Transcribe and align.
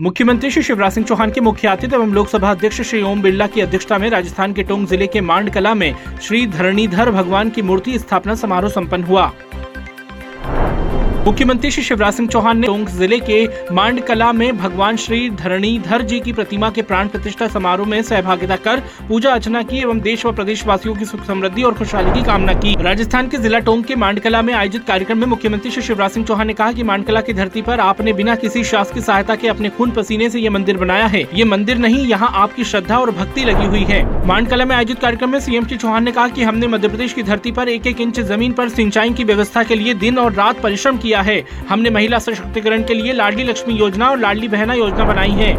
मुख्यमंत्री 0.00 0.50
श्री 0.50 0.62
शिवराज 0.62 0.92
सिंह 0.92 1.06
चौहान 1.06 1.30
के 1.30 1.40
मुख्य 1.40 1.68
अतिथि 1.68 1.94
एवं 1.96 2.12
लोकसभा 2.14 2.50
अध्यक्ष 2.50 2.80
श्री 2.80 3.00
ओम 3.02 3.22
बिरला 3.22 3.46
की 3.46 3.60
अध्यक्षता 3.60 3.98
में 3.98 4.08
राजस्थान 4.10 4.52
के 4.52 4.62
टोंग 4.62 4.86
ज़िले 4.88 5.06
के 5.06 5.20
मांडकला 5.20 5.74
में 5.74 5.94
श्री 6.22 6.46
धरणीधर 6.46 7.10
भगवान 7.10 7.50
की 7.50 7.62
मूर्ति 7.62 7.98
स्थापना 7.98 8.34
समारोह 8.34 8.70
सम्पन्न 8.70 9.04
हुआ। 9.04 9.30
मुख्यमंत्री 11.26 11.70
श्री 11.70 11.82
शिवराज 11.84 12.14
सिंह 12.14 12.28
चौहान 12.28 12.58
ने 12.58 12.66
टोंक 12.66 12.88
ज़िले 12.90 13.18
के 13.20 13.74
मांडकला 13.74 14.30
में 14.32 14.56
भगवान 14.58 14.96
श्री 14.96 15.28
धरणीधर 15.32 16.02
जी 16.02 16.18
की 16.20 16.32
प्रतिमा 16.32 16.70
के 16.70 16.82
प्राण 16.82 17.08
प्रतिष्ठा 17.08 17.46
समारोह 17.48 17.88
में 17.88 18.02
सहभागिता 18.02 18.56
कर 18.56 18.80
पूजा 19.08 19.32
अर्चना 19.32 19.62
की 19.62 19.78
एवं 19.78 20.00
देश 20.00 20.24
व 20.26 20.32
प्रदेश 20.32 20.64
वासियों 20.66 20.94
की 20.94 21.04
सुख 21.04 21.24
समृद्धि 21.24 21.62
और 21.62 21.74
खुशहाली 21.74 22.12
की 22.12 22.24
कामना 22.26 22.54
की। 22.54 22.74
राजस्थान 22.80 23.28
के 23.28 23.38
जिला 23.38 23.58
टोंक 23.58 23.84
के 23.86 23.96
मांडकला 23.96 24.40
में 24.42 24.52
आयोजित 24.54 24.84
कार्यक्रम 24.84 25.18
में 25.18 25.26
मुख्यमंत्री 25.26 25.70
श्री 25.70 25.82
शिवराज 25.82 26.10
सिंह 26.10 26.26
चौहान 26.26 26.46
ने 26.46 26.52
कहा 26.52 26.72
की 26.72 26.82
मांडकला 26.82 27.20
की 27.20 27.32
धरती 27.32 27.62
पर 27.62 27.80
आपने 27.80 28.12
बिना 28.12 28.34
किसी 28.36 28.64
शासकीय 28.64 29.02
सहायता 29.02 29.34
के 29.34 29.48
अपने 29.48 29.68
खून 29.68 29.90
पसीने 29.90 30.26
ऐसी 30.26 30.40
ये 30.40 30.48
मंदिर 30.48 30.76
बनाया 30.76 31.06
है। 31.06 31.26
ये 31.34 31.44
मंदिर 31.44 31.78
नहीं, 31.78 32.04
यहाँ 32.06 32.32
आपकी 32.34 32.64
श्रद्धा 32.64 32.98
और 32.98 33.10
भक्ति 33.12 33.44
लगी 33.44 33.66
हुई 33.66 33.84
है। 33.84 34.26
मांडकला 34.26 34.64
में 34.64 34.74
आयोजित 34.76 34.98
कार्यक्रम 34.98 35.30
में 35.30 35.38
सीएम 35.40 35.66
श्री 35.66 35.78
चौहान 35.78 36.04
ने 36.04 36.12
कहा 36.12 36.26
की 36.28 36.42
हमने 36.42 36.66
मध्य 36.66 36.88
प्रदेश 36.88 37.12
की 37.12 37.22
धरती 37.22 37.50
आरोप 37.50 37.68
एक 37.68 37.86
एक 37.86 38.00
इंच 38.00 38.20
ज़मीन 38.22 38.54
आरोप 38.60 38.74
सिंचाई 38.74 39.10
की 39.12 39.24
व्यवस्था 39.24 39.62
के 39.62 39.74
लिए 39.74 39.94
दिन 39.96 40.18
और 40.18 40.32
रात 40.32 40.60
परिश्रम 40.62 40.98
किया 41.12 41.20
है। 41.22 41.42
हमने 41.68 41.90
महिला 41.90 42.18
सशक्तिकरण 42.18 42.82
के 42.82 42.94
लिए 42.94 43.12
लाडली 43.12 43.44
लक्ष्मी 43.44 43.74
योजना 43.74 44.10
और 44.10 44.18
लाडली 44.18 44.48
बहना 44.48 44.74
योजना 44.74 45.04
बनाई 45.04 45.30
है। 45.30 45.52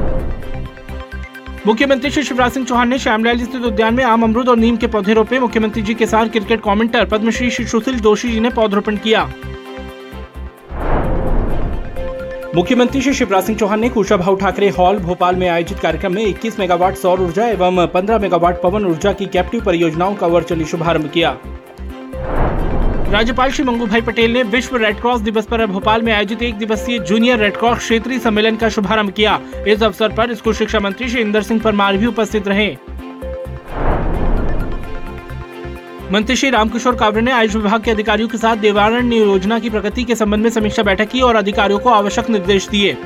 मुख्यमंत्री 1.68 2.10
श्री 2.12 2.24
शिवराज 2.24 2.52
सिंह 2.52 2.66
चौहान 2.66 2.90
ने 2.90 2.98
श्यामलाल 3.00 3.38
स्थित 3.38 3.62
उद्यान 3.66 3.94
में 3.94 4.04
आम 4.04 4.24
अमरूद 4.24 4.50
और 4.50 4.58
नीम 4.58 4.78
के 4.78 4.88
पौधे 4.88 5.14
रोपे। 5.14 5.40
मुख्यमंत्री 5.40 5.82
जी 5.82 5.94
के 5.94 6.06
साथ 6.06 6.30
क्रिकेट 6.30 6.62
कमेंटर 6.62 7.06
पद्मश्री 7.06 7.50
श्री 7.50 7.66
सुशील 7.66 8.00
जोशी 8.00 8.32
जी 8.32 8.40
ने 8.40 8.50
पौधरोपण 8.50 8.98
किया। 8.98 9.24
मुख्यमंत्री 12.56 13.02
श्री 13.02 13.14
शिवराज 13.14 13.44
सिंह 13.44 13.58
चौहान 13.58 13.80
ने 13.80 13.90
कुशाभाऊ 13.90 14.36
ठाकरे 14.36 14.70
हॉल 14.70 14.98
भोपाल 14.98 15.36
में 15.36 15.48
आयोजित 15.50 15.80
कार्यक्रम 15.80 16.14
में 16.14 16.26
21 16.26 16.60
मेगावाट 16.60 16.96
सौर 16.96 17.22
ऊर्जा 17.22 17.48
एवं 17.48 17.86
15 17.88 18.20
मेगावाट 18.20 18.62
पवन 18.62 18.86
ऊर्जा 18.86 19.14
की 19.14 19.26
कैप्टिव 19.26 19.64
परियोजनाओं 19.64 20.16
का 20.16 20.28
वर्चुअली 20.28 20.66
शुभारंभ 20.66 21.10
किया। 21.10 21.38
राज्यपाल 23.14 23.52
श्री 23.52 23.64
मंगू 23.64 23.86
भाई 23.86 24.02
पटेल 24.02 24.32
ने 24.34 24.42
विश्व 24.44 24.76
रेडक्रॉस 24.76 25.20
दिवस 25.22 25.46
पर 25.46 25.66
भोपाल 25.66 26.02
में 26.02 26.12
आयोजित 26.14 26.42
एक 26.44 26.56
दिवसीय 26.58 27.00
जूनियर 27.00 27.38
रेडक्रॉस 27.40 27.78
क्षेत्रीय 27.78 28.20
सम्मेलन 28.20 28.56
का 28.56 28.70
शुभारंभ 28.70 29.12
किया। 29.12 29.40
इस 29.68 29.84
अवसर 29.84 30.14
पर 30.14 30.34
स्कूल 30.34 30.54
शिक्षा 30.54 30.80
मंत्री 30.80 31.10
श्री 31.10 31.22
इंदर 31.22 31.42
सिंह 31.42 31.60
परमार 31.62 31.98
भी 31.98 32.06
उपस्थित 32.06 32.48
रहे। 32.48 32.70
मंत्री 36.12 36.36
श्री 36.36 36.50
रामकिशोर 36.50 36.96
कावरे 36.96 37.22
ने 37.22 37.32
आयुष 37.32 37.56
विभाग 37.56 37.84
के 37.84 37.92
अधिकारियों 37.92 38.30
के 38.30 38.38
साथ 38.38 38.56
देवारण्य 38.58 39.18
योजना 39.18 39.60
की 39.60 39.70
प्रगति 39.70 40.04
के 40.04 40.16
संबंध 40.16 40.44
में 40.44 40.50
समीक्षा 40.50 40.84
बैठक 40.84 41.10
की 41.10 41.22
और 41.22 41.36
अधिकारियों 41.36 41.80
को 41.80 41.90
आवश्यक 41.90 42.30
निर्देश 42.30 42.68
दिए। 42.68 42.98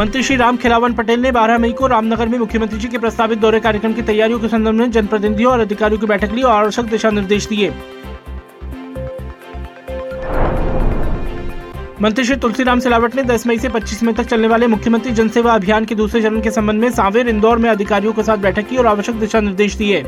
मंत्री 0.00 0.22
श्री 0.22 0.36
राम 0.36 0.56
खिलावन 0.56 0.92
पटेल 0.92 1.20
ने 1.20 1.30
12 1.32 1.58
मई 1.58 1.72
को 1.72 1.86
रामनगर 1.86 2.28
में 2.28 2.38
मुख्यमंत्री 2.38 2.78
जी 2.78 2.88
के 2.88 2.98
प्रस्तावित 2.98 3.38
दौरे 3.38 3.58
कार्यक्रम 3.60 3.92
की 3.92 4.02
तैयारियों 4.02 4.38
के 4.40 4.48
संदर्भ 4.48 4.74
में 4.74 4.90
जनप्रतिनिधियों 4.90 5.52
और 5.52 5.60
अधिकारियों 5.60 6.00
की 6.00 6.06
बैठक 6.06 6.32
ली 6.32 6.42
और 6.42 6.52
आवश्यक 6.52 6.86
दिशा 6.86 7.10
निर्देश 7.10 7.46
दिए। 7.46 7.68
मंत्री 12.02 12.24
श्री 12.24 12.36
तुलसीराम 12.36 12.80
सिलावट 12.80 13.14
ने 13.14 13.22
10 13.24 13.46
मई 13.46 13.58
से 13.58 13.68
25 13.68 14.02
मई 14.02 14.12
तक 14.12 14.24
चलने 14.24 14.48
वाले 14.48 14.66
मुख्यमंत्री 14.66 15.12
जनसेवा 15.12 15.54
अभियान 15.54 15.84
के 15.84 15.94
दूसरे 15.94 16.22
चरण 16.22 16.40
के 16.40 16.50
संबंध 16.50 16.80
में 16.80 16.90
सांवेर 16.90 17.28
इंदौर 17.28 17.58
में 17.58 17.70
अधिकारियों 17.70 18.12
के 18.12 18.22
साथ 18.22 18.38
बैठक 18.38 18.68
की 18.68 18.76
और 18.76 18.86
आवश्यक 18.86 19.16
दिशा 19.16 19.40
निर्देश 19.40 19.74
दिए। 19.74 20.02